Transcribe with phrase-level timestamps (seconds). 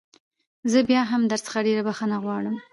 [0.71, 2.55] زه بيا هم درڅخه ډېره بخښنه غواړم.